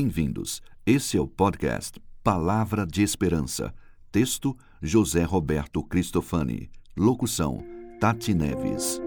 Bem-vindos. 0.00 0.62
Esse 0.86 1.16
é 1.16 1.20
o 1.20 1.26
podcast 1.26 2.00
Palavra 2.22 2.86
de 2.86 3.02
Esperança. 3.02 3.74
Texto: 4.12 4.56
José 4.80 5.24
Roberto 5.24 5.82
Cristofani. 5.82 6.70
Locução: 6.96 7.64
Tati 7.98 8.32
Neves. 8.32 9.02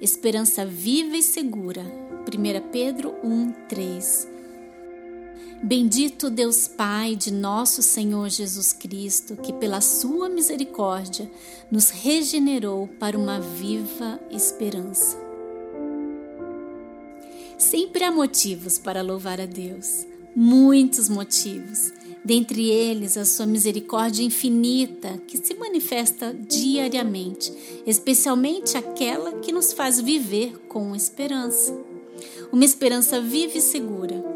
Esperança 0.00 0.64
viva 0.64 1.16
e 1.16 1.22
segura. 1.24 1.82
1 1.82 2.70
Pedro 2.70 3.12
1, 3.24 3.52
3. 3.68 4.28
Bendito 5.60 6.30
Deus 6.30 6.68
Pai 6.68 7.16
de 7.16 7.32
nosso 7.32 7.82
Senhor 7.82 8.28
Jesus 8.28 8.72
Cristo, 8.72 9.36
que 9.36 9.52
pela 9.52 9.80
sua 9.80 10.28
misericórdia 10.28 11.28
nos 11.72 11.90
regenerou 11.90 12.86
para 12.86 13.18
uma 13.18 13.40
viva 13.40 14.20
esperança. 14.30 15.23
Sempre 17.58 18.04
há 18.04 18.10
motivos 18.10 18.78
para 18.78 19.02
louvar 19.02 19.40
a 19.40 19.46
Deus, 19.46 20.06
muitos 20.34 21.08
motivos. 21.08 21.92
Dentre 22.24 22.70
eles, 22.70 23.16
a 23.16 23.24
sua 23.24 23.46
misericórdia 23.46 24.22
infinita, 24.22 25.18
que 25.26 25.36
se 25.36 25.54
manifesta 25.54 26.32
diariamente, 26.32 27.52
especialmente 27.86 28.76
aquela 28.76 29.40
que 29.40 29.52
nos 29.52 29.72
faz 29.72 30.00
viver 30.00 30.56
com 30.68 30.96
esperança. 30.96 31.76
Uma 32.50 32.64
esperança 32.64 33.20
viva 33.20 33.58
e 33.58 33.60
segura 33.60 34.34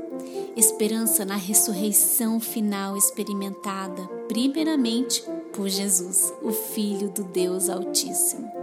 esperança 0.58 1.24
na 1.24 1.36
ressurreição 1.36 2.40
final 2.40 2.96
experimentada, 2.96 4.02
primeiramente 4.26 5.22
por 5.52 5.68
Jesus, 5.68 6.32
o 6.42 6.50
Filho 6.50 7.10
do 7.10 7.22
Deus 7.22 7.68
Altíssimo. 7.68 8.57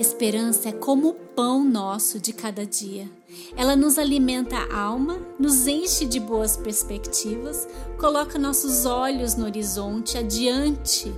Esperança 0.00 0.70
é 0.70 0.72
como 0.72 1.10
o 1.10 1.12
pão 1.12 1.62
nosso 1.62 2.18
de 2.18 2.32
cada 2.32 2.64
dia. 2.64 3.06
Ela 3.54 3.76
nos 3.76 3.98
alimenta 3.98 4.56
a 4.56 4.80
alma, 4.80 5.18
nos 5.38 5.66
enche 5.66 6.06
de 6.06 6.18
boas 6.18 6.56
perspectivas, 6.56 7.68
coloca 7.98 8.38
nossos 8.38 8.86
olhos 8.86 9.34
no 9.34 9.44
horizonte 9.44 10.16
adiante 10.16 11.12